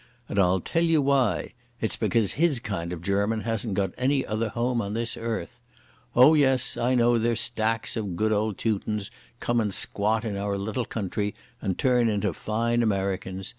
[0.27, 1.53] And I'll tell you why.
[1.79, 5.61] It's because his kind of German hasn't got any other home on this earth.
[6.15, 10.57] Oh, yes, I know there's stacks of good old Teutons come and squat in our
[10.57, 13.49] little country and turn into fine Americans.